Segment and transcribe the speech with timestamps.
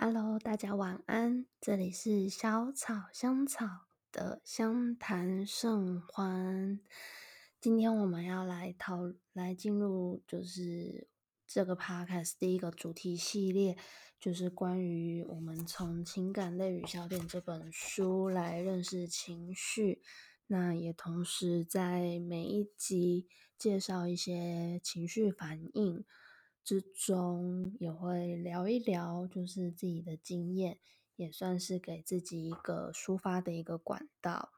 [0.00, 6.78] Hello，大家晚安，这里是小草香草的相谈甚欢。
[7.60, 11.08] 今天我们要来讨来进入，就是
[11.48, 13.76] 这个 podcast 第一个主题系列，
[14.20, 20.00] 就是关于我们从《情感类与小点》这本书来认识情绪。
[20.46, 23.26] 那也同时在每一集
[23.58, 26.04] 介绍一些情绪反应。
[26.68, 30.78] 之中也会聊一聊，就是自己的经验，
[31.16, 34.50] 也算是给自己一个抒发的一个管道。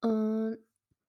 [0.00, 0.62] 嗯，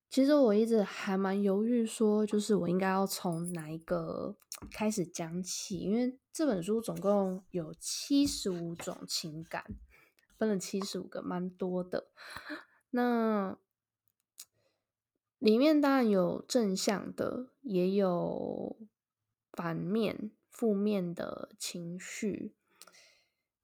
[0.09, 4.37] 其实我一直还蛮犹豫，说就是我应该要从哪一个
[4.71, 9.65] 开始讲起，因为这本书总共有七十五种情感，
[10.37, 12.07] 分了七十五个，蛮多的。
[12.91, 13.59] 那
[15.39, 18.77] 里面当然有正向的，也有。
[19.59, 22.55] 反面、负面的情绪，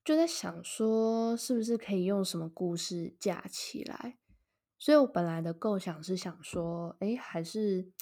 [0.04, 4.18] 就在想说，是不是可以用什么故事架起来？
[4.77, 7.93] 所以我本来的构想是想说，哎，还是，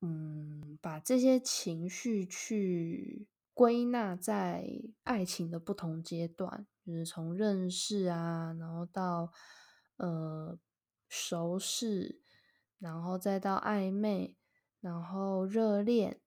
[0.00, 4.66] 嗯，把这些情绪去归纳在
[5.02, 9.30] 爱情的不同阶段，就是从认识啊，然后到
[9.98, 10.58] 呃
[11.10, 12.22] 熟识，
[12.78, 14.34] 然后再到暧昧，
[14.80, 16.21] 然后热恋。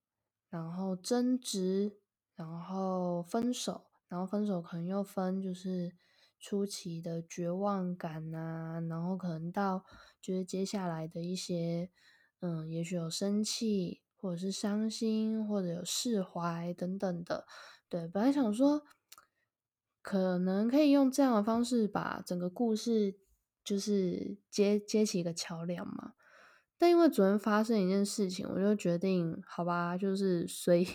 [0.56, 1.98] 然后争执，
[2.34, 5.92] 然后分手，然后分手可能又分就是
[6.40, 9.84] 初期的绝望感啊，然后可能到
[10.22, 11.92] 就是接下来的一些，
[12.40, 17.46] 嗯，也许有生气，或者是伤心，或者有释怀等等的。
[17.90, 18.82] 对，本来想说，
[20.02, 23.20] 可能可以用这样的方式把整个故事
[23.62, 26.14] 就是接接起一个桥梁嘛。
[26.78, 30.86] 但因为昨天发生一件事情，我就决定，好吧，就是随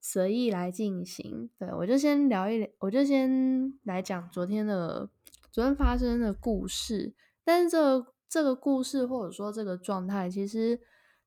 [0.00, 1.48] 随意来进行。
[1.58, 5.08] 对我就先聊一聊，我就先来讲昨天的
[5.52, 7.14] 昨天发生的故事。
[7.44, 10.80] 但是这这个故事或者说这个状态，其实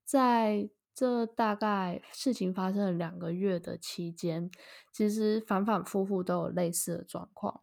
[0.04, 4.52] 在这大概事情发生了两个月的期间，
[4.92, 7.62] 其实反反复复都有类似的状况。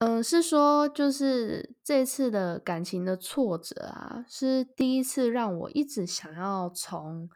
[0.00, 7.28] 嗯，是说就是这次的感情的挫折啊，是第一次让我一直想要从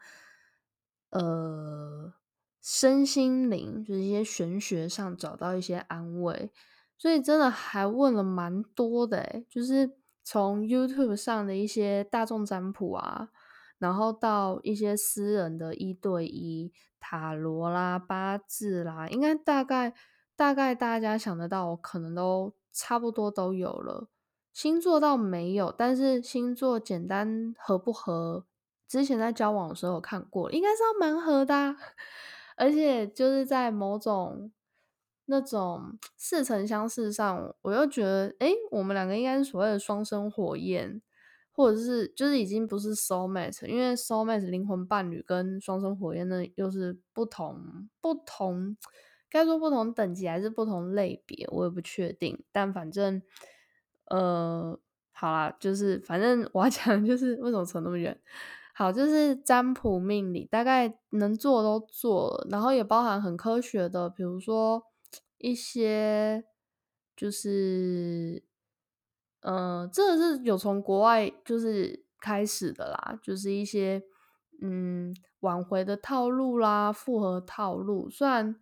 [1.09, 2.13] 呃
[2.61, 6.53] 身心灵，就是一些玄学上找到一些安慰，
[6.97, 13.27] 所以真的还问了蛮多的诶就是从 YouTube 上的一些大众占卜啊，
[13.77, 19.93] 然后到一些私人的一对一塔罗啦、八字啦，应该大概。
[20.35, 24.07] 大概大家想得到，可能都差不多都有了。
[24.51, 28.45] 星座倒没有，但是星座简单合不合，
[28.87, 31.75] 之前在交往的时候有看过，应该是要蛮合的。
[32.55, 34.51] 而且就是在某种
[35.25, 41.01] 那种似曾相识上，我又觉得，哎，我们两个应该是所谓的双生火焰，
[41.51, 48.77] 或者是就是已经不是 soul mate，因为 soul mate 灵魂伴侣跟双生火焰那又是不同不同。
[49.33, 52.43] 该说不同等级还是不同类别，我也不确定。
[52.51, 53.19] 但反正，
[54.05, 54.79] 呃，
[55.11, 58.15] 好啦，就是反正我要 讲就是为什么扯那么远。
[58.75, 64.83] 好，就是占卜命理，大概能做都做了，然后也包含很科学的，比如说
[65.39, 66.43] 一些，
[67.15, 68.43] 就是，
[69.41, 74.03] 嗯，这个是有从国外就是开始的啦，就是一些
[74.61, 78.55] 嗯挽回的套路啦，复合套路，虽然。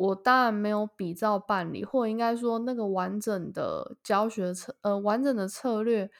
[0.00, 6.10] 我当然没有比照办理，或应该说那个完整的教学策，呃，完整的策略，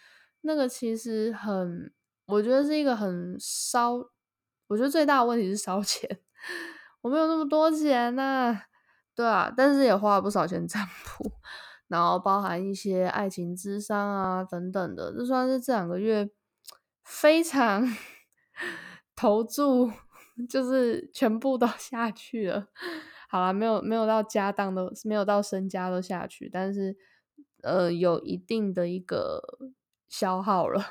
[0.43, 1.91] 那个其实很，
[2.27, 3.95] 我觉得是一个很烧，
[4.69, 6.21] 我觉得最大的问题是烧 钱，
[7.01, 8.65] 我没有那么多钱呐，
[9.15, 11.33] 对啊，但是也花了不少钱占卜，
[11.89, 16.29] 然后包含一些爱情智商啊等等的，这算是这两个月
[17.03, 17.83] 非常
[19.17, 19.91] 投注，
[20.51, 22.67] 就是全部都下去了。
[23.31, 26.97] 好了，没有没有到家当都没有到身家都下去，但是
[27.63, 29.41] 呃有一定的一个
[30.09, 30.83] 消耗了。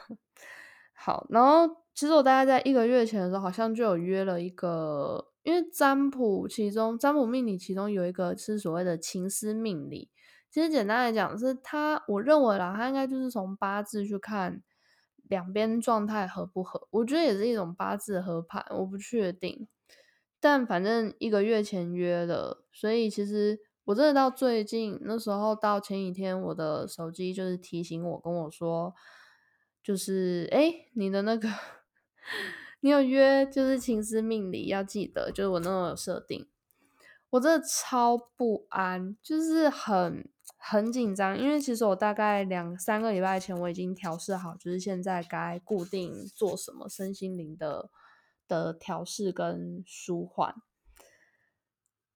[0.96, 10.10] 好，然后其实我大概在一个月前的时候，好像就有约了一个，因为占卜其中占卜命理其中有一个是所谓的情思命理。
[10.50, 14.62] 其实简单来讲，是他我认为啦，他应该就是从八字去看
[15.28, 16.88] 两边状态合不合。
[16.92, 19.68] 我觉得也是一种八字合盘，我不确定。
[20.40, 28.94] 但反正一个月前约的，所以其实我真的到最近那时候到前几天，我的手机就是提醒我跟我说，
[29.84, 31.50] 就是哎，你的那个
[32.82, 36.48] 你有约，就是情思命理要记得，就是我那种有设定。
[37.32, 40.28] 我真的超不安，就是很
[40.58, 47.92] 很紧张，因为其实我大概两三个礼拜前我已经调试好，就是现在该固定做什么身心灵的
[48.50, 50.54] 的调试跟舒缓。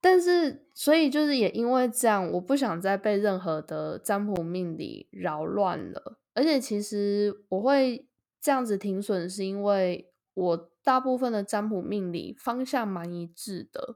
[0.02, 6.20] 但是，所以就是也因为这样，我不想再被任何的占卜命理扰乱了。
[6.34, 8.06] 而且，其实我会
[8.42, 13.96] 这样子停损，是因为我大部分的占卜命理方向蛮一致的，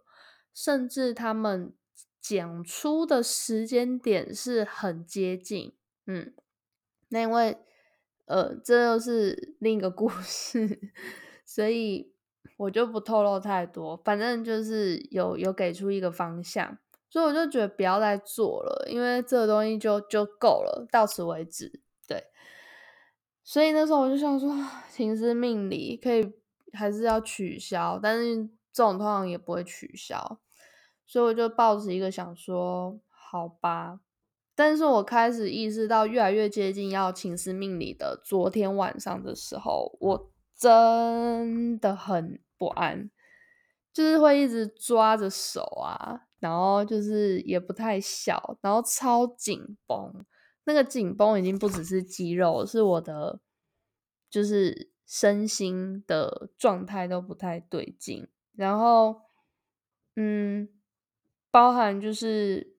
[0.53, 1.73] 甚至他们
[2.21, 5.75] 讲出的时间点是很接近。
[6.05, 6.33] 嗯，
[7.09, 7.57] 那因为
[8.27, 10.79] 呃，这又是另一个故事，
[11.43, 12.13] 所以。
[12.57, 16.75] 我就不透露太多，反正就是有有给出一个方向，
[17.07, 21.81] 所以我就觉得不要再做了，因为这个东西就就够了，到此为止。
[22.07, 22.23] 对，
[23.43, 24.51] 所以那时候我就想说，
[24.91, 26.33] 情思命理可以
[26.73, 28.35] 还是要取消，但是
[28.73, 30.39] 这种通常也不会取消，
[31.05, 33.99] 所以我就抱着一个想说，好吧。
[34.55, 42.39] 但是我开始意识到越来越接近要情思命理的昨天晚上的时候，我真的很。
[42.57, 43.09] 不安，
[43.93, 50.25] 就是会一直抓着手啊，然后就是也不太小，然后超紧绷。
[50.65, 53.39] 那个紧绷已经不只是肌肉，是我的，
[54.29, 58.27] 就是身心的状态都不太对劲。
[58.53, 59.21] 然后，
[60.17, 60.67] 嗯，
[61.49, 62.75] 包含就是，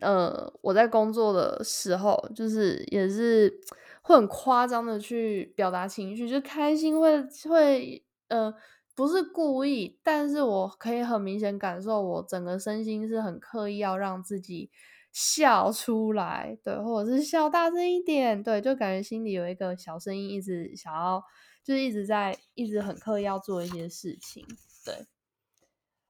[0.00, 3.60] 呃，我在工作的时候，就是也是
[4.00, 8.54] 会很夸张的去表达情绪，就开心会会呃。
[8.98, 14.72] 不是故意，但是我可以很明显感受，我整个身心是很刻意要让自己
[15.12, 21.22] 笑出来，对，或者是笑大声一点，对，就感觉心里有一个小声音一直想要，
[21.62, 24.44] 就是一直在，一直很刻意要做一些事情，
[24.84, 25.06] 对。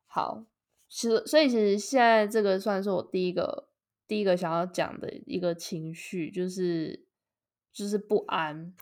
[0.06, 0.46] 好，
[0.88, 3.68] 其实所以其实现在这个算是我第一个
[4.06, 7.04] 第一个想要讲的一个情绪，就是
[7.70, 8.72] 就是不安。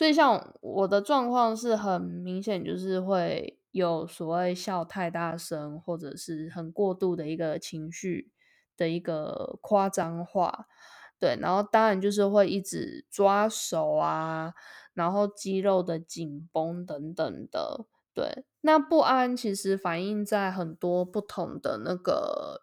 [0.00, 8.32] 所以，像我的状况是很明显，就是会有所谓笑太大声，或者是很过度的一个情绪
[8.78, 10.66] 的一个夸张化，
[11.18, 14.54] 对，然后当然就是会一直抓手啊，
[14.94, 18.46] 然后肌肉的紧绷等等的，对。
[18.62, 22.62] 那不安其实反映在很多不同的那个，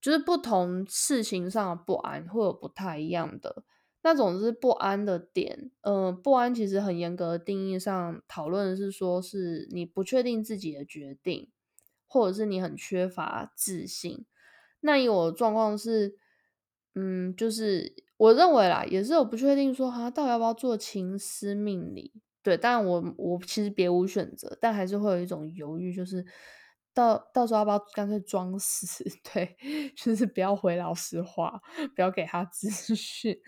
[0.00, 3.64] 就是不同事情上的不安会有不太一样的。
[4.02, 11.50] 那种是不安的点，嗯，不安其实很严格的定义上讨论是说，是你不确定自己的决定，
[12.06, 14.24] 或者是你很缺乏自信。
[14.80, 16.16] 那以我的状况是，
[16.94, 22.12] 嗯，就是我认为啦，也是有不确定说，哈，到底要不要做情思命理？
[22.42, 26.24] 对，但我我其实别无选择，但还是会有一种犹豫，就是。
[27.00, 29.02] 到到时候要不要干脆装死？
[29.32, 29.56] 对，
[29.96, 31.62] 就是不要回老实话，
[31.96, 33.40] 不要给他资讯。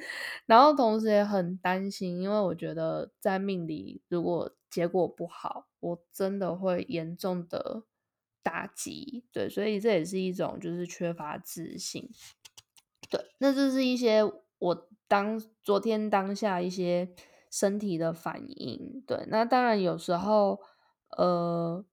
[0.46, 7.84] 然后同时也很担心，因为我觉得在命里如果结果不好，我真的会严重的
[8.42, 9.26] 打击。
[9.30, 12.08] 对，所以这也是一种就是缺乏自信。
[13.10, 14.22] 对，那这是一些
[14.58, 17.14] 我当昨天当下一些
[17.50, 19.02] 身体的反应。
[19.06, 20.60] 对，那当然有时候
[21.18, 21.84] 呃。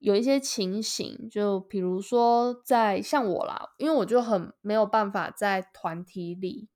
[0.00, 6.68] 有一些情形，就比如说在像我啦，因为我就很没有办法在团体里，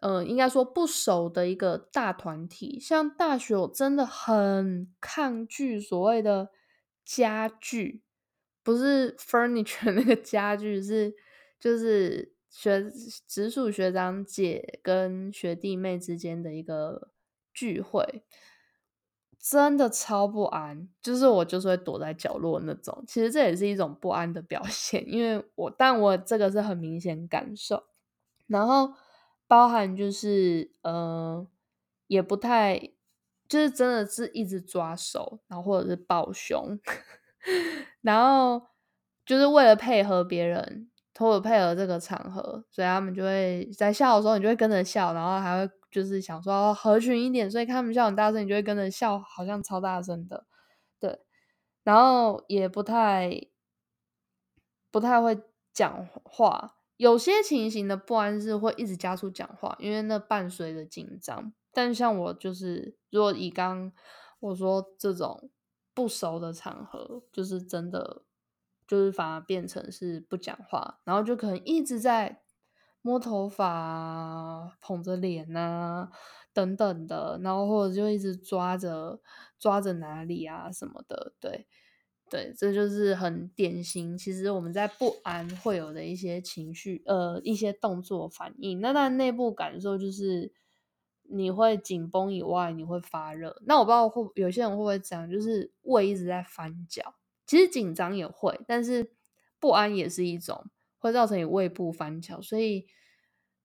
[0.00, 6.50] 嗯，应该说不熟的一个大团体，像大学，我真的很抗拒所谓的
[7.04, 8.02] 家具，
[8.62, 11.14] 不是 furniture 那个家具，是
[11.60, 12.90] 就是学
[13.26, 17.10] 直属学长姐跟学弟妹之间的一个
[17.52, 18.24] 聚会。
[19.40, 23.04] 真的超不安，就是我就是会躲在角落那种。
[23.06, 27.84] 其实这也是一种不安的表现，因为我但我这个是很明显感受。
[28.48, 28.92] 然后
[29.46, 31.46] 包含就是呃，
[32.08, 32.78] 也不太
[33.48, 36.78] 就是真的是一直抓手，然后或者是抱胸，
[38.02, 38.66] 然后
[39.24, 45.72] 就是为了配合别人，或者配合这个场合，所以他们就会在笑的时候，你就会跟着笑，然后还会。
[45.90, 50.46] 就是想说合群一点，所以他们笑很大声，你就会跟着笑，好像超大声的，
[51.00, 51.20] 对。
[51.82, 53.48] 然后也不太
[54.90, 55.40] 不太会
[55.72, 61.52] 讲话，有些情形的不安是会一直加速讲话，因为那伴随着紧张。
[61.72, 63.90] 但像我就是，如果以刚
[64.40, 65.50] 我说这种
[65.94, 68.24] 不熟的场合，就是真的
[68.86, 72.42] 就是反而变成是不讲话，然后就可能一直在。
[73.02, 76.10] 摸头发、捧着脸呐，
[76.52, 79.20] 等等的，然后或者就一直抓着
[79.58, 81.66] 抓着哪里啊什么的，对。
[82.30, 84.18] 对，这就是很典型。
[84.18, 88.82] 其实我们在不安会有的一些情绪，呃，一些动作反应。
[88.82, 90.52] 那当然内部感受就是
[91.22, 93.56] 你会紧绷以外，你会发热。
[93.64, 97.14] 那我不知道会有些人会不会这样，就是胃一直在翻搅。
[97.46, 99.10] 其实紧张也会，但是
[99.58, 100.66] 不安也是一种
[100.98, 102.40] 会造成你胃部翻搅。
[102.40, 102.86] 所以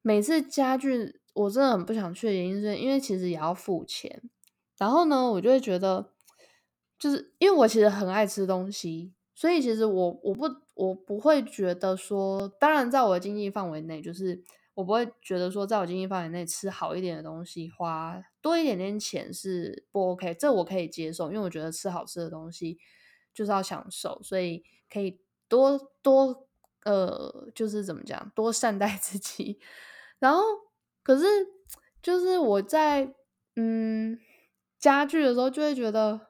[0.01, 4.21] 每次家具我真的很不想去的原因，是因为其实也要付钱。
[4.77, 6.11] 然后呢，我就会觉得。
[6.99, 14.41] 就是因为我其实很爱吃东西，所以其实我我不我不会觉得说，当然在我的经济范围内，就是
[14.73, 22.77] 我不会觉得说，在我经济范围内吃好一点的东西，花多一点点钱是不 OK，这我可以接受，因为我觉得吃好吃的东西
[23.33, 26.47] 就是要享受，所以可以多多
[26.85, 29.59] 呃，就是怎么讲，多善待自己。
[30.19, 30.41] 然后
[31.03, 31.25] 可是
[32.01, 33.13] 就是我在
[33.55, 34.17] 嗯
[34.79, 36.27] 家具的时候，就会觉得。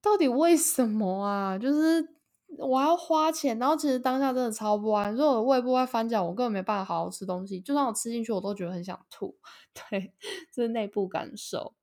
[0.00, 1.58] 到底为什么啊？
[1.58, 2.08] 就是
[2.56, 7.60] 我要花钱，然后其实当下真的超不安，如果我胃部会翻搅，我根本没办法好好吃东西。
[7.60, 9.36] 就算我吃进去，我都觉得很想吐。
[9.90, 10.14] 对，
[10.52, 11.74] 这是内部感受。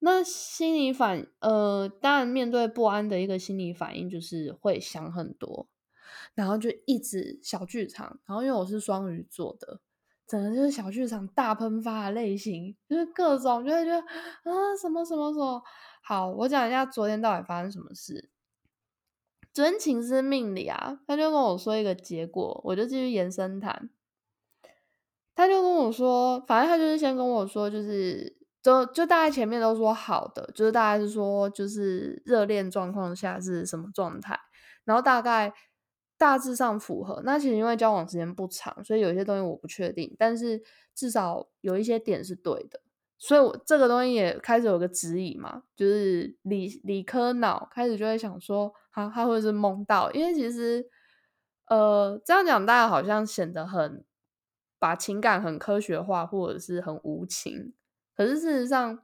[0.00, 5.66] 那心理反，呃，当然面对不安的一个心理反应就是会想很多，
[6.34, 8.20] 然后就一直小剧场。
[8.26, 9.80] 然后因为我是双鱼座的，
[10.26, 15.62] 整个就是小剧场大喷发的类型，就是各种就会觉得啊什么什么什么。
[16.02, 18.30] 好，我讲一下昨天到底发生什么事。
[19.52, 23.90] 昨天情是命理啊，他就跟我说一个结果，我就继续延伸谈。
[25.34, 34.38] 他就跟我说，反正他就是先跟我说，就是就就大概前面都说好的，就是大概是说就是热恋状况下是什么状态，
[34.84, 35.52] 然后大概
[36.20, 37.22] 大致上符合。
[37.24, 40.62] 那其实因为交往时间不长，所以有些东西我不确定，但是
[40.94, 42.82] 至少有一些点是对的。
[43.16, 50.86] 所以，我这个东西也开始有个指引嘛，就是理理科脑开始就会想说，他他会是梦到，因为其实，
[51.68, 54.04] 呃，这样讲大家好像显得很
[54.78, 57.72] 把情感很科学化，或者是很无情。
[58.14, 59.00] 可是事实上，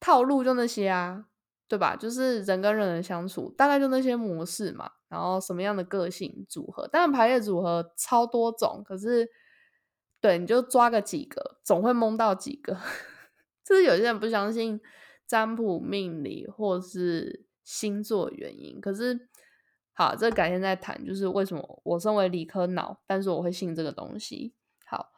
[0.00, 1.26] 套路就那些啊，
[1.68, 1.94] 对吧？
[1.94, 4.90] 就是人跟人的相处，大概就那些模式嘛。
[5.14, 9.30] 然后什么样的个性组合，当然排列组合超多种，可是，
[10.20, 12.76] 对，你就抓个几个，总会蒙到几个。
[13.64, 14.80] 就是有些人不相信
[15.24, 19.28] 占卜命理或是星座原因，可是
[19.92, 21.06] 好，这改天再谈。
[21.06, 24.52] 就是为什么我身为理科脑，但是我会信这个东西。
[24.84, 25.12] 好，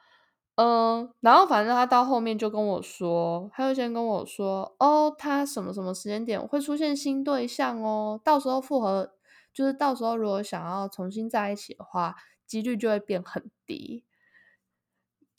[0.57, 9.16] 嗯，然后反正他到后面就跟我说，他就先跟我说，哦，他什么什么时间点会出现新对象哦，到时候复合，
[9.57, 12.15] 就是到时候如果想要重新在一起的话，
[12.47, 14.05] 几率就会变很低。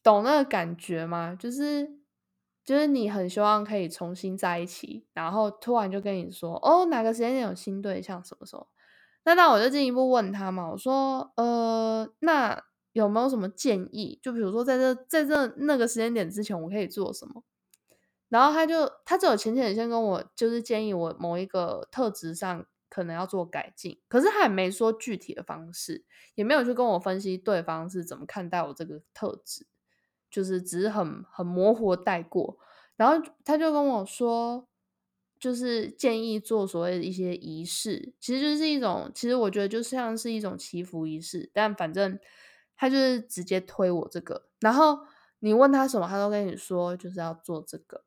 [0.02, 1.36] 懂那个感觉吗？
[1.40, 1.96] 就是。
[2.68, 8.68] 就是你很希望可以重新在一起，然后突然就跟你说，哦，哪个时间点有新对象，什么时候？
[9.24, 14.20] 那那我就进一步问他嘛，我说，呃，那有没有什么建议？
[14.22, 17.46] 就比如说在这在这那个时间点之前，我可以做什么？
[18.28, 29.66] 然后他就他只有浅浅先跟我就是建议我某一个特质上可能要做改进，可是他也没说具体的方式，也没有去跟我分析对方是怎么看待我这个特质。
[30.30, 32.60] 就是只是很很模糊带过，
[32.98, 34.68] 然后他就跟我说，
[35.40, 42.20] 就是建议做所谓的一些仪式，其实就是一种，其实我觉得就像是一种祈福仪式，但反正
[42.76, 45.00] 他就是直接推我这个，然后
[45.40, 48.04] 你问他什么，他都跟你说就是要做这个，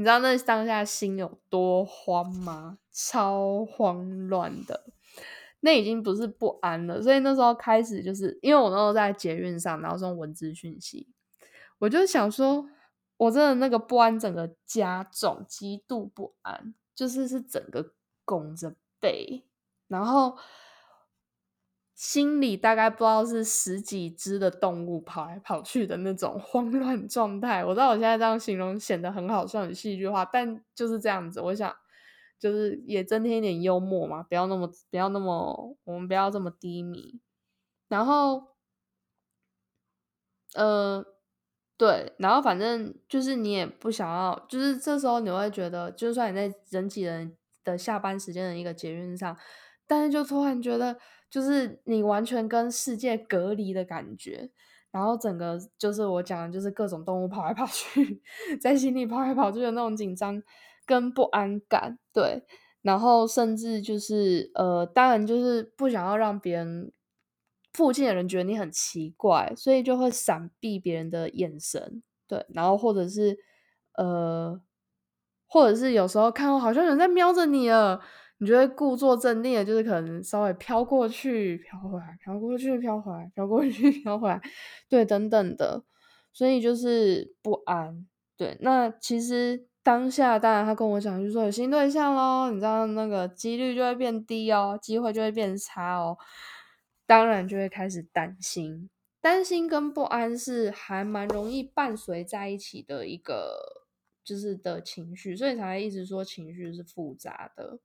[0.00, 2.78] 你知道那当下心有多慌吗？
[2.90, 4.86] 超慌乱的。
[5.60, 11.06] 那已经不是不安了，所以那时候开始就是因为我那时候在捷运上，然后用文字讯息，
[11.80, 12.66] 我就想说，
[13.18, 17.92] 我真的那个不安整个加重，极度不安，就是是整个
[18.24, 19.44] 拱着背，
[19.86, 20.34] 然后
[22.00, 27.62] 心里大概不知道是十几只的动物跑来跑去的那种 慌乱状态。
[27.62, 31.40] 我知道我现在这样形容显得很好笑、很戏剧化，但就是这样子。
[31.40, 31.70] 我想。
[32.38, 37.20] 就是也增添一点幽默嘛，不要那么不要那么，我们不要这么低迷。
[37.86, 38.42] 然后，
[40.54, 41.04] 呃，
[41.76, 49.36] 对，然后反正就是你也不想要，就是这时候你会觉得，就算你在人挤人的下班时间的一个捷运上，
[49.86, 50.98] 但是就突然觉得，
[51.30, 54.50] 就是你完全跟世界隔离的感觉，
[54.90, 58.20] 然后整个就是我讲的，就是各种动物跑来跑去，
[58.60, 60.42] 在心里跑来跑去的那种紧张。
[60.86, 62.42] 跟不安感，对，
[62.82, 66.90] 然后甚至就是呃，当然就是不想要让别人
[67.72, 73.38] 附近的人觉得你很奇怪，所以就会闪避别人的眼神，对，然后或者是
[73.96, 74.60] 呃，
[75.46, 78.00] 或者是有时候看到好像有人在瞄着你了，
[78.40, 84.40] 你觉得故作镇定的，就是可能稍微飘过去、飘回来、飘过去、飘回来、飘过去、飘回来，
[84.88, 85.84] 对，等等的，
[86.32, 88.06] 所以就是不安。
[88.38, 96.16] 对，那其实当下当然他跟我讲，就是说有新对象咯，你知道那个几率就会变低哦，机会就会变差哦，
[97.06, 98.88] 当然就会开始担心。
[99.20, 103.84] 担心跟不安是还蛮容易伴随在一起的一个，
[104.24, 107.78] 就是的情绪，所以才一直说情绪是复杂的。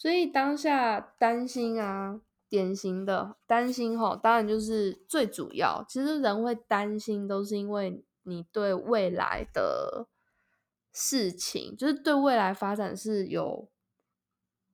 [0.00, 5.84] 所以当下担心啊，典型的担心哈，当然就是最主要。
[5.86, 10.08] 其实人会担心，都是因为你对未来的
[10.90, 13.68] 事情，就是对未来发展是有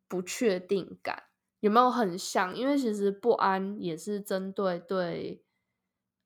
[0.06, 1.24] 不确定感。
[1.58, 2.56] 有没有很像？
[2.56, 5.42] 因为其实不安也是针对对。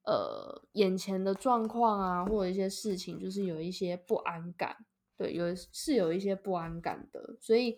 [0.03, 7.77] 呃，眼前的状况啊，或者一些事情，就是有一些不安感，对，有是有一些不安感的，所以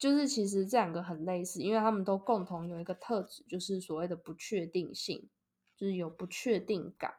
[0.00, 5.28] 就是其实这两个很类似，因为他们都共同有一个特质，就是所谓的不确定性，
[5.76, 7.14] 就是有不确定感。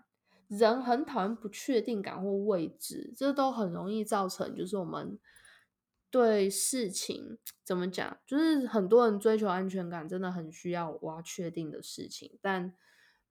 [0.50, 5.18] 人很讨厌不确定感或未知，这都很容易造成，就是我们
[6.10, 12.76] 对事情怎么讲，就是很多人追求安全感，真的很需要挖确定的事情，但。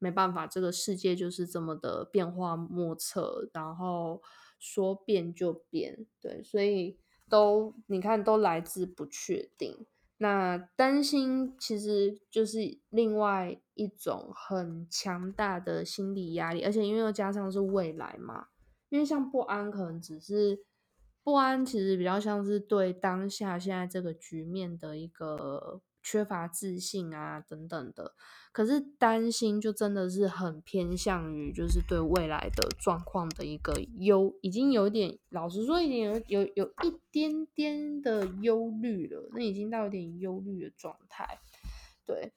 [0.02, 4.22] 没办法，这个世界就是这么的变化莫测，然后
[4.58, 6.96] 说变就变，对，所以
[7.30, 9.86] 都你看都来自不确定。
[10.18, 18.48] 那担心其实就是另外一种很强大的心理压力，而且因为又加上是未来嘛，
[18.90, 20.66] 因为像不安可能只是
[21.24, 25.80] 不安，其实比较像是对当下现在这个局面的一个。
[26.10, 28.14] 缺乏自信啊，等等的，
[28.50, 41.38] 可是担心就真的是很偏向于，就是对未来的状况的一个忧，已经有点，老实说，已经有有有一点点的忧虑了，那已经到有点忧虑的状态，
[42.04, 42.32] 对，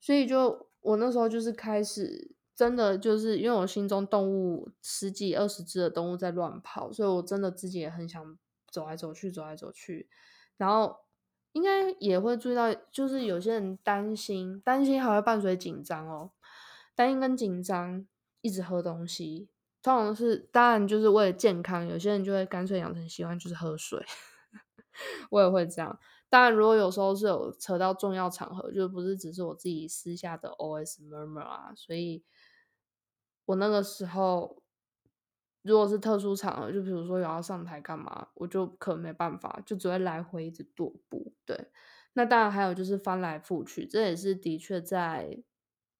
[0.00, 8.38] 所以就我那时候就是开始，真的就是因为我心中动物十几二十只的动物在乱跑，所以我真的自己也很想
[8.70, 10.08] 走来走去，走来走去，
[10.56, 11.01] 然后。
[11.52, 16.30] 应该也会注意到，就是有些人担心，担心还会伴随紧张哦。
[16.94, 18.06] 担心跟紧张，
[18.40, 19.48] 一直喝东西，
[19.82, 21.86] 通常是当然就是为了健康。
[21.86, 24.04] 有些人就会干脆养成习惯，就是喝水。
[25.30, 25.98] 我也会这样。
[26.30, 31.72] 当然，如果有时候是有扯到重要场合，就不是只是我自己私下的 OS murmur 啊。
[31.76, 32.22] 所以
[33.44, 34.61] 我那个时候。
[35.62, 41.32] 如果是特殊场合，就比如说有要上台干嘛，我就可能没办法，就只会来回一直踱步。
[41.46, 41.68] 对，
[42.14, 45.42] 那当然还有就是翻来覆去，这也是的确在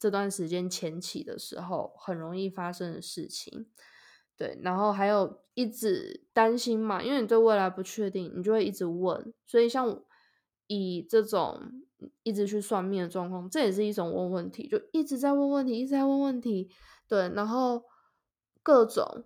[0.01, 3.69] 这段时间前期的时候很容易发生的事情。
[4.37, 9.33] 对，然后还有一直担心嘛，因为你对未来不确定，你就会一直问。
[9.47, 10.03] 所以像
[10.67, 11.85] 以这种
[12.25, 16.69] 一直去算命的状况，这也是一种问问题，就一直在问问题，一直在问问题。
[17.07, 17.85] 对，然后
[18.65, 19.25] 各种。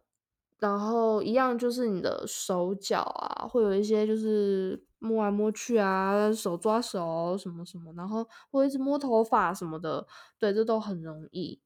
[0.58, 10.06] 然后一样就是你的手脚啊，会有一些就是摸来摸去啊，手抓手什么什么，然后会一直摸头发什么的，
[10.38, 11.60] 对，这都很容易。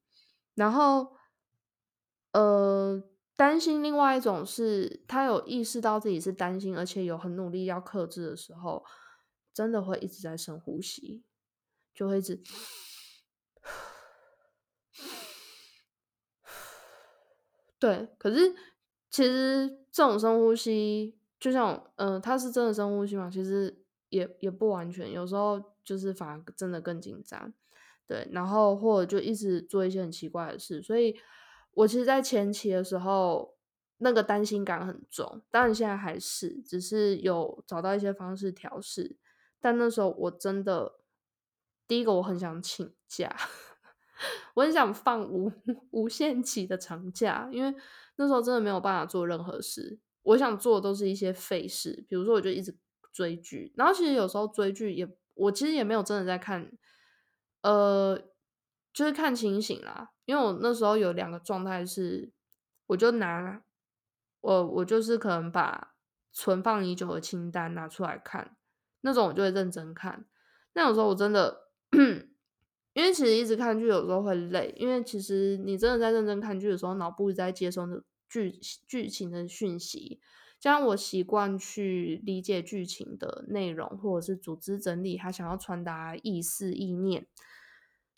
[0.55, 1.13] 然后，
[2.33, 3.01] 呃，
[3.37, 8.83] 担心另外一种是，他有意识到自己是担心，而且有很努力要克制的时候，
[9.53, 11.23] 真的会一直在深呼吸，
[11.93, 12.41] 就会一直，
[17.79, 18.55] 对，可是。
[19.11, 23.29] 其实这种深呼吸，就像，嗯，它是真的深呼吸嘛？
[23.29, 27.53] 其实也也不完全，有时候就是反而真的更紧张，
[28.07, 30.81] 对，然后或者就一直做一些很奇怪的事。
[30.81, 31.19] 所以
[31.73, 33.57] 我其实，在前期的时候，
[33.97, 39.17] 那个担心感很重，当然现在还是，只是有找到一些方式调试。
[39.59, 40.93] 但那时候我真的，
[41.85, 43.35] 第一个我很想请假，
[44.55, 45.51] 我很想放无
[45.89, 47.75] 无限期的长假，因为。
[48.21, 52.77] 那时候真的没有办法做任何事，我想做的都是一些废事，比如说我就一直
[53.11, 56.71] 追剧，然后其实有时候追剧也，我其实也没有真的在看，
[57.63, 58.15] 呃，
[58.93, 62.31] 就是看清醒啦，因为我那时候有两个状态是，
[62.85, 63.63] 我就拿
[64.41, 65.95] 我我就是可能把
[66.31, 68.55] 存放已久的清单拿出来看，
[69.01, 70.25] 那种我就会认真看，
[70.73, 71.71] 那有时候我真的。
[72.93, 80.21] 因为其实一直看剧有时候会累，因为其实你真的在认真看剧的时候，脑部一直在接收的剧剧情的讯息。
[80.59, 87.25] 像我习惯去理解剧情的内容，或者是组织整理他想要传达意思意念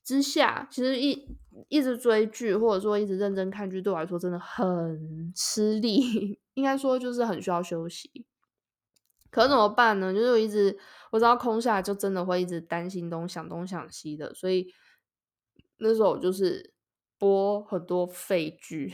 [0.04, 1.38] 之下，其实一
[1.70, 6.38] 一直追剧或者说一直认真看剧，对我来说真的很吃力。
[6.56, 8.26] 应该说就是很需要休息。
[9.32, 10.14] 可怎么办呢？
[10.14, 10.78] 就是我一直
[11.12, 14.68] 我知道空下来，就真的会一直担心东想东想西的，所以
[15.78, 16.74] 那时候就是
[17.18, 18.94] 播很多废剧。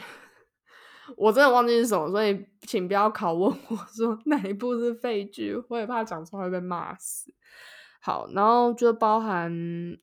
[1.18, 7.34] 我真的忘记是什么，所以请不要拷问我 说哪一部是废剧，我也怕讲错会被骂死。
[8.02, 9.52] 好，然后就包含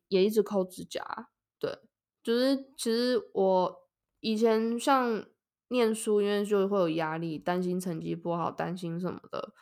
[0.09, 1.79] 也一直抠指甲，对，
[2.23, 3.77] 就是其实我
[4.21, 5.25] 以前像
[5.69, 9.53] 念书，因为就会有压力，担心成绩不好，担心什么的，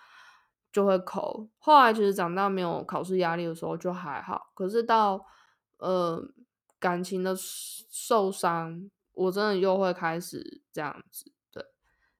[0.72, 1.48] 就会抠。
[1.58, 5.24] 后来其实长大没有考试压力的时候就还好，可是到
[5.78, 6.20] 呃
[6.80, 11.30] 感情的受伤，我真的又会开始这样子。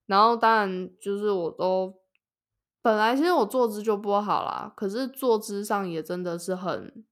[0.06, 2.00] 然后当然就是我都
[2.82, 7.04] 本来其实我坐姿就不好啦，可是坐姿上也真的是很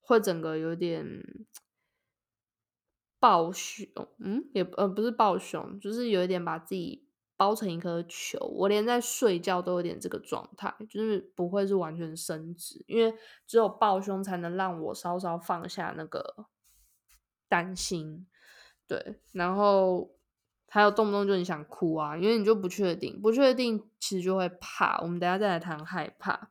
[0.00, 1.22] 会整个有点
[3.18, 3.86] 抱胸，
[4.18, 8.38] 嗯，也呃不是抱胸，就是有一点把自己包成一颗球。
[8.38, 16.46] 我连在睡觉都有点这个状态，就是不会是完全伸直，因为只有抱胸才能让我稍稍放下那个
[17.48, 18.26] 担心，
[18.86, 20.17] 对，然后。
[20.70, 24.98] 还有动不动就很想哭啊，因为你就不确定，不确定其实就会怕。
[25.00, 26.50] 我们等下再来谈害怕，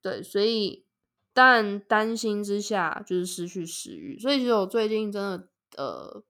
[0.00, 0.84] 对，所以
[1.32, 4.18] 但担心之下就是失去食欲。
[4.18, 6.22] 所以其实我最近真的呃，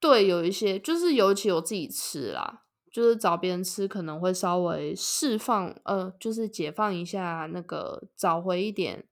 [0.00, 9.06] 对，有一些就是尤其我自己吃啦，就是找别人吃可能会稍微释放呃，就是解放一下那个找回一点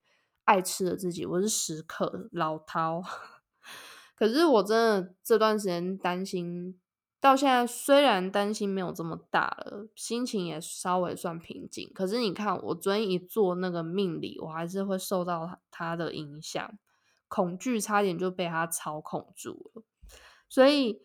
[0.44, 1.24] 爱吃的自己。
[1.24, 3.02] 我是食客老饕。
[4.14, 6.78] 可是我真的这段时间担心，
[7.20, 11.90] 到现在虽然担心没有这么大了，心情也稍微算平静。
[11.94, 16.78] 可是你看，我昨天一做那个命理，我还是会受到他的影响，
[17.28, 19.82] 恐惧差点就被他操控住了。
[20.48, 21.02] 所以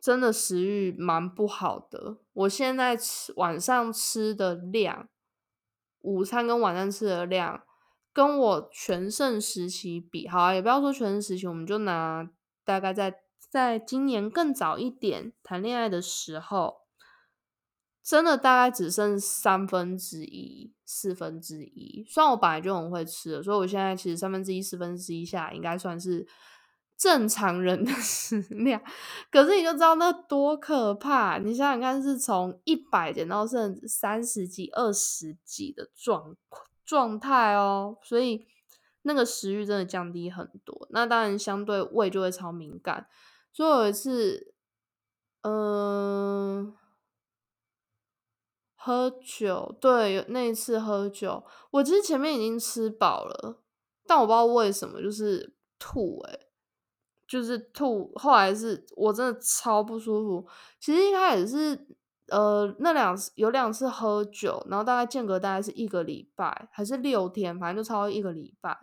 [0.00, 2.16] 真的食欲蛮不好的。
[2.32, 5.08] 我现在吃晚上吃的量，
[6.00, 7.64] 午餐跟晚上吃的量。
[8.20, 12.28] 跟我全盛时期比，好啊，也不要说全盛时期，我们就拿
[12.66, 16.82] 大概在在今年更早一点谈恋爱的时候，
[18.04, 22.04] 真的大概只剩三分之一、四分之一。
[22.10, 26.28] 虽然我本来就很会吃的，所以我现在其实三分之一、四分之一下应该算是
[26.98, 28.82] 正常人的 食量。
[29.30, 31.38] 可是你就知道那多可怕！
[31.38, 36.69] 你想想看，是从一百减到剩三十几、二十几的状况。
[36.90, 38.48] 状态哦，所以
[39.02, 40.88] 那个食欲真的降低很多。
[40.90, 43.06] 那当然，相对胃就会超敏感。
[43.52, 44.52] 所以有一次，
[45.42, 46.74] 嗯，
[48.74, 53.62] 喝酒，对，那一次喝酒，我其实前面已经吃饱了，
[54.04, 56.48] 但我不知道为什么就是吐，诶
[57.28, 58.10] 就是吐。
[58.16, 60.48] 后来是我真的超不舒服。
[60.80, 61.86] 其实一开始是。
[62.30, 68.78] 呃，那两次有两次喝酒，然后大概间隔大概是一个礼拜还是六天，反正就超过一个礼拜。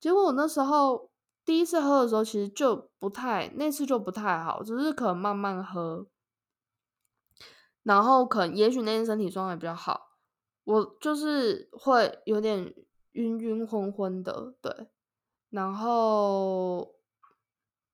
[0.00, 1.10] 结果我那时候
[1.44, 6.06] 第一次喝的时候，其实就不太，那次就不太好，只是可能慢慢喝，
[7.82, 10.08] 然后可能也许那天身体状态比较好，
[10.64, 12.74] 我就是会有点
[13.12, 14.88] 晕晕昏昏的，对，
[15.50, 16.94] 然后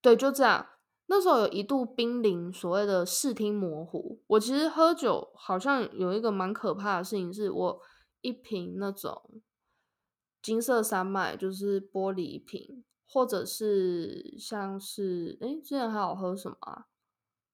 [0.00, 0.66] 对，就这样。
[1.11, 4.20] 那时候有一度濒临所谓的视听模糊。
[4.29, 7.81] 我其实喝酒好像有一个蛮可怕的事情，是我
[8.20, 9.20] 一瓶那种
[10.40, 16.87] 金色山脉，就是玻璃瓶，或者是像是哎，之前还有喝什么啊？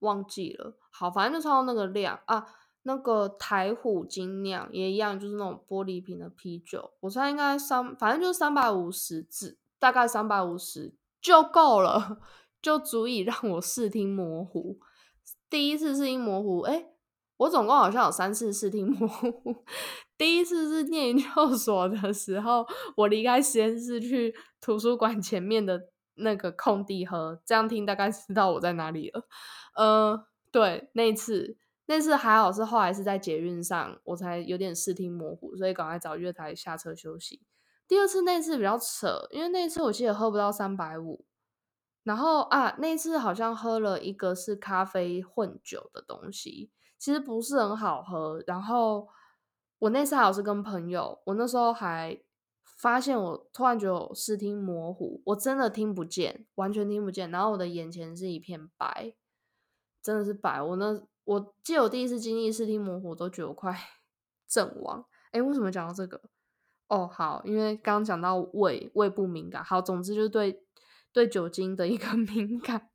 [0.01, 0.77] 忘记了。
[0.91, 2.47] 好，反正就超那个量啊。
[2.83, 6.93] 那个台虎精酿也一样，就是那种玻璃瓶的啤酒。
[7.01, 12.21] 我猜应该三，反正就是三百五十字，大概三百五十就够了。
[12.67, 14.81] 就足以让我视听模糊。
[15.49, 16.89] 第一次视听模糊，哎，
[17.37, 19.65] 我总共好像有三次视听模糊。
[20.19, 25.81] 第一次是念研究所的时候，我离开实验室去图书馆前面的
[26.17, 29.29] 那个空地喝，这样听大概知道我在哪里了。
[29.77, 37.43] 呃，对，那次那次还好是后来是在捷运上，我才有点视听模糊，所以赶快找月台下车休息。
[37.87, 41.25] 第二次那次比较扯，因为那次我记得喝不到三百五。
[42.07, 48.41] 然后啊，那次好像喝了一个是咖啡混酒的东西，其实不是很好喝。
[48.47, 49.09] 然后
[49.81, 52.23] 我那次好是跟朋友，我那时候还
[52.63, 57.29] 发现我突然觉得视听模糊，我真的听不见，完全听不见。
[57.33, 59.13] 然后我的眼前是一片白，
[60.01, 60.63] 真的是白。
[60.63, 63.77] 我那我记得我第一次经历视听模糊，我都觉得我快
[64.47, 65.05] 阵亡。
[65.33, 66.21] 哎，为什么讲到这个？
[66.87, 69.65] 哦，好，因为刚刚讲到胃胃不敏感。
[69.65, 70.63] 好，总之就是对。
[71.17, 72.91] 对酒精的一个 敏感，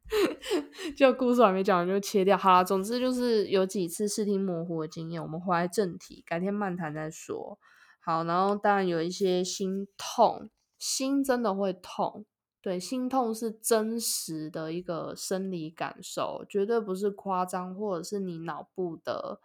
[0.96, 2.38] 就故事还没讲完就切掉。
[2.38, 7.58] 好啦，总之就是有几次视听模糊的经验，我们回来正题，改天漫谈再说。
[8.00, 12.28] 好，然后当然有一些心痛，心真的会痛。
[12.62, 19.40] 对，心痛是真实的一个生理感受，绝对不是夸张，或者是你脑部的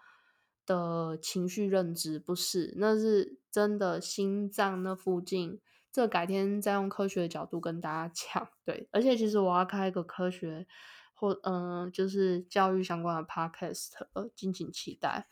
[0.66, 5.60] 的情绪认知，不是，那是真的心脏那附近。
[5.96, 8.48] 这改天再用科学的角度跟大家 讲。
[8.66, 10.66] 对，而且其实我要开一个科学
[11.14, 13.92] 或嗯，就是教育相关的 podcast，
[14.34, 15.26] 敬请期待。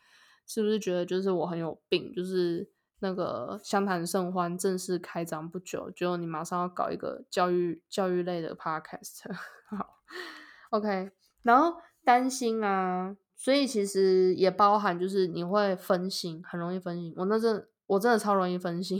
[0.47, 2.13] 是不是觉得就是我很有病？
[2.15, 2.71] 就是。
[3.01, 9.31] 那个相谈甚欢正式开张不久，就你马上要搞一个教育教育类的 podcast，
[9.69, 9.99] 好
[10.71, 11.11] ，OK，
[11.43, 17.13] 然后担心啊，所以其实也包含就是你会分心，很容易分心。
[17.19, 18.99] 我那阵我真的超容易分心，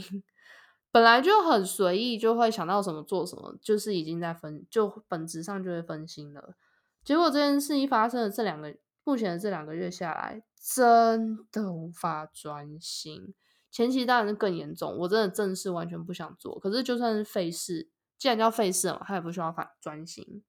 [0.95, 6.55] 本来就很随意，就会想到什么做什么，就是已经在分，就本质上就会分心了。
[7.03, 13.33] 结果这件事一发生了，这两个目前的这两个月下来，真的无法专心。
[13.69, 16.57] 前期当然是更严重，我真的正事完全不想做。
[16.59, 20.45] 可是就算是费事，既然叫费事嘛，他也不需要反专心，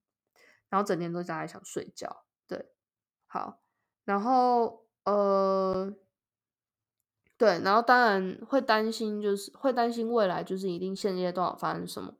[0.68, 2.22] 然后整天都在想睡觉。
[2.46, 2.70] 对，
[3.26, 3.58] 好，
[4.04, 5.92] 然后呃，
[7.38, 12.14] 对，然后当然会担心，就是会担心未来，就是一定现阶段发生什么，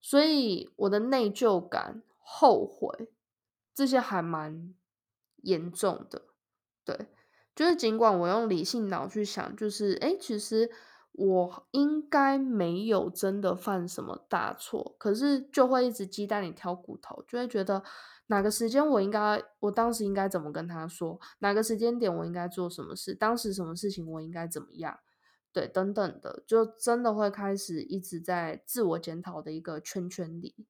[0.00, 3.10] 所以我的内疚感、后悔
[3.74, 4.74] 这些还蛮
[5.42, 6.22] 严重的，
[6.84, 7.08] 对。
[7.54, 10.70] 就是尽管我用理性脑去想，就是哎，其实
[11.12, 17.82] 我应该没有真的犯什么大错，可是就会一直鸡蛋里挑骨头，就会觉得
[18.26, 24.98] 哪个时间我应该，我当时应该怎么跟他说，哪个时间点我应该做什么事，当时什么事情我应该怎么样，
[25.52, 30.66] 对，等等的，就真的会开始一直在自我检讨的一个圈圈里。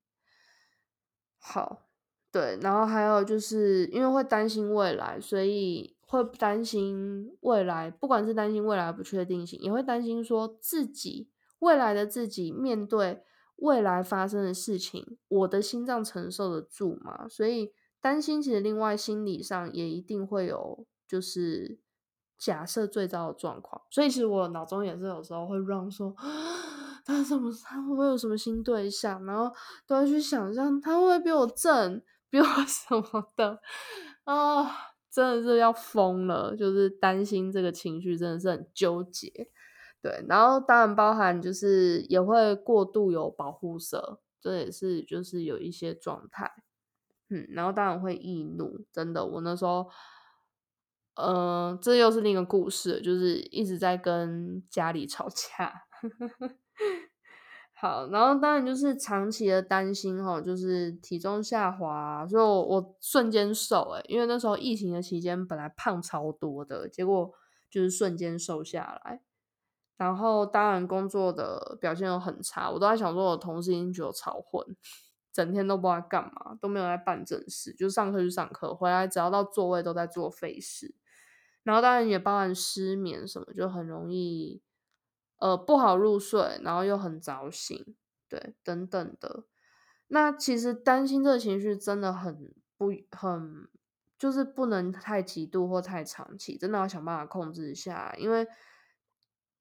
[1.38, 1.88] 好，
[2.30, 5.94] 对，然后还有就是因为会担心未来，所以。
[6.08, 13.24] 会担心未来，不管是担心未来不确定性，也会担心说自己未来的自己面对
[13.56, 17.26] 未来发生的事情，我的心脏承受得住吗？
[17.28, 21.78] 所以担心，其实另外心理上也一定会有，就是
[22.38, 23.82] 假设最糟的状况。
[23.90, 26.14] 所以其实我脑中也是有时候会让说，
[27.04, 29.54] 他怎么他会不会有什么新对象，然后
[29.86, 33.60] 都要去想象他会不会比我正，比我 什么的
[34.24, 34.92] 啊。
[35.08, 39.32] 真的是要疯了，就是担心这个情绪真的是很纠结，
[40.06, 46.48] 对，然后当然包含就是也会过度有保护色，这也是就是有一些状态，
[47.28, 49.90] 嗯，然后当然会易怒，真的，我那时候，
[51.16, 55.72] 嗯，这又是另一个故事，就是一直在跟家里吵架。
[57.74, 67.32] 好，然后当然就是长期的担心哈，就是体重下滑，所以我我瞬间瘦诶，因为那时候疫情的期间本来胖超多的，结果
[67.68, 69.22] 就是瞬间瘦下来。
[69.96, 74.64] 然后当然工作的表现又很差，我都在想说，我同事已经觉得我超混，
[75.32, 80.94] 整天都不知道干嘛，都没有在办正事，就上课就上课，回来只要到座位都在做废事。
[81.62, 84.62] 然后当然也包含失眠什么，就很容易。
[85.38, 87.94] 呃，不好入睡，然后又很早醒，
[88.26, 89.44] 对，等等的。
[90.06, 93.68] 那其实担心这个情绪真的很不很，
[94.18, 98.14] 就是不能太极度或太长期，真的要想办法控制一下。
[98.16, 98.48] 因为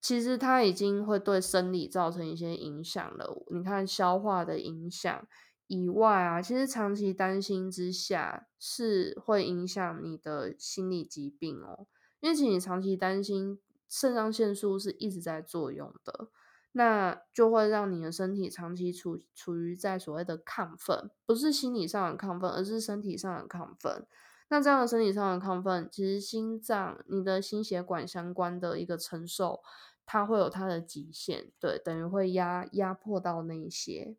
[0.06, 3.44] 其实它已经会对生理造成一些影响了。
[3.50, 5.28] 你看消化的影响
[5.65, 11.88] 以外啊，其实长期担心之下是会影响你的心理疾病哦。
[12.20, 13.60] 因为其实你长期担心。
[13.88, 16.28] 肾上腺素是一直在作用的，
[16.72, 24.06] 那就会让你的身体长期处处于在所谓的亢奋，不是心理上的亢奋，而是身体上的亢奋。
[24.50, 29.62] 那这样的身体上的亢奋，其实心脏、你的心血管相关的一个承受，
[30.06, 34.15] 它会有它的极限，对，等于会压压迫到那些。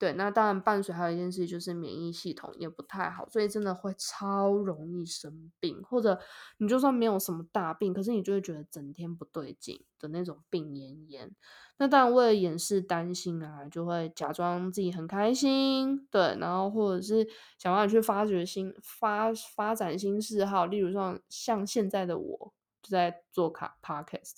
[0.00, 6.20] 对，那当然伴随还有一件事就是免疫系统也不太好，所以真的会超容易生病，或者
[6.58, 11.32] 你就算没有什么大病，可是你就会觉得整天不对劲的那种病恹恹。
[11.78, 17.26] 那当然为了掩饰担心啊，就会假装自己很开心，对，然后或者是
[17.58, 24.36] 想办法去发掘新发发展新嗜好，例如说像现在的我就在做卡 podcast，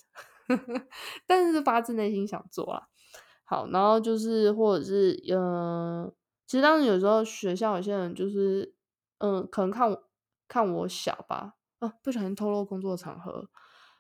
[1.27, 2.83] 但是发自内心想做啊。
[3.45, 6.13] 好，然后就是或者是，嗯，
[6.47, 8.75] 其实当时有时候学校有些人就是，
[9.19, 10.05] 嗯，可能看我
[10.49, 13.49] 看我小吧，啊，不小心透露工作场合。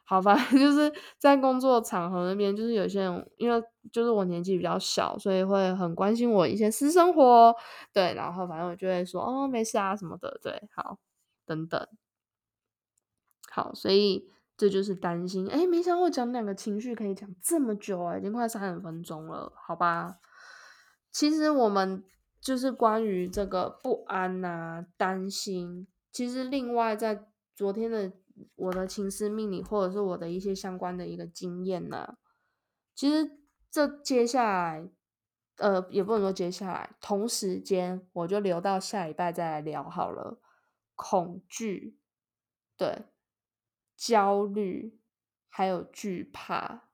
[0.04, 7.54] 好吧，就是在工作场合那边，就是有些人因为就是我年纪比较小，所以会很关心我一些私生活，
[7.92, 10.98] 对，然后反正我就会说哦没事啊什么的，对，好，
[11.46, 11.86] 等等，
[13.48, 14.28] 好，所以
[14.60, 15.48] 这就是担心。
[15.48, 20.18] 哎，没想到讲两个情绪可以讲这么久啊，已经快三十分钟了，好吧？
[21.10, 22.04] 其实我们
[22.38, 28.12] 就是关于这个不安呐、担心，其实另外在昨天的。
[28.56, 32.16] 我的情思命理，或者是我的一些相关的一个经验呢？
[32.94, 33.38] 其实
[33.70, 34.88] 这接下来，
[35.58, 40.40] 呃，也不能说接下来，同时间我就留到下礼拜再来聊好了。
[40.94, 41.98] 恐惧，
[42.78, 43.04] 对，
[44.00, 44.98] 焦虑，
[45.50, 46.88] 还有惧怕，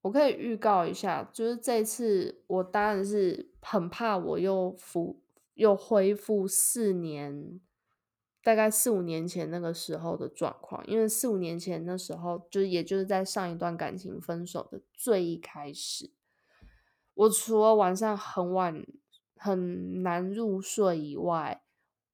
[0.00, 5.20] 我可以预告一下，就是这次我当然是很怕我又复
[5.52, 7.60] 又恢复四年。
[8.42, 16.12] 大概四五年前那个时候的状况，因为四五年前那时候，就也就是在上一段感情分手的最一开始，
[17.12, 18.86] 我除了晚上很晚
[19.34, 21.60] 很难入睡以外，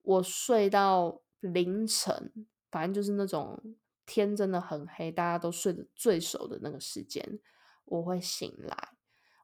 [0.00, 3.62] 我睡到凌晨，反正就是那种
[4.06, 7.38] 天真的很黑，大家都睡得最熟的那个时间，
[7.84, 8.90] 我会醒来。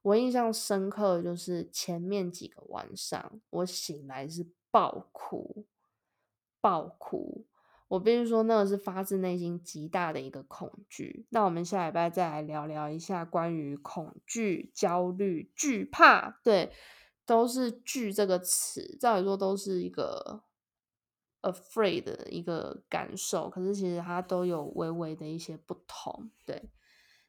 [0.03, 5.67] 我印象深刻的就是前面几个晚上，我醒来是爆哭。
[6.61, 7.47] 爆哭！
[7.87, 11.25] 我必须说，那个是发自内心极大的一个恐惧。
[11.31, 16.73] 那我们下礼拜再来聊聊一下关于恐惧、焦虑、惧怕，对，
[17.25, 20.43] 都是“惧”这个词，照理说都是一个
[21.43, 26.71] afraid 的一个感受，可是其实它都有微微的一些不同，对。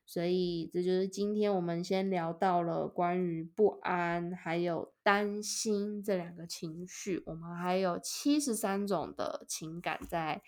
[0.06, 7.22] 所以，这就是今天我们先聊到了关于不安还有担心这两个情绪。
[7.28, 10.41] 我们还有七十三种的情感在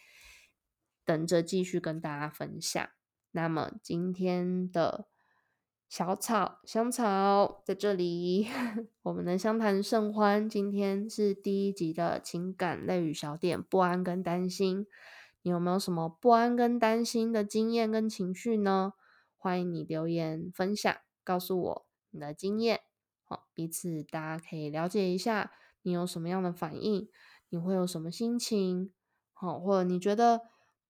[1.06, 2.90] 等着继续跟大家分享。
[3.30, 5.08] 那么，今天的
[5.92, 8.48] 小草香草在这里，
[9.04, 10.48] 我们的相谈甚欢。
[10.48, 14.88] 今天是第一集的情感类与小点，不安跟担心，
[15.42, 18.94] 你有没有什么不安跟担心的经验跟情绪呢？
[19.36, 22.80] 欢迎你留言分享，告诉我你的经验，
[23.26, 25.52] 好，彼此大家可以了解一下
[25.82, 27.10] 你有什么样的反应，
[27.50, 28.94] 你会有什么心情，
[29.34, 30.44] 好，或者你觉得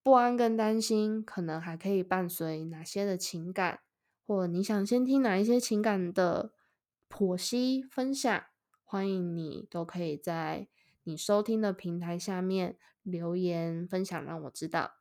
[0.03, 3.79] 不安跟担心可能还可以伴随哪些的情感，
[4.31, 6.53] 如果你想先听哪一些情感的
[7.09, 8.41] 剖析分享，
[8.85, 10.69] 欢迎你都可以在
[11.03, 14.93] 你收听的平台下面留言分享，让我知道。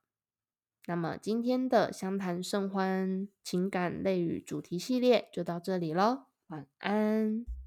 [0.86, 7.59] 那么今天的相谈甚欢情感类语主题系列就到这里喽，晚安。